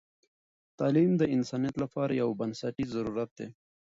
[0.79, 3.47] تعلیم د انسانیت لپاره یو بنسټیز ضرورت دی.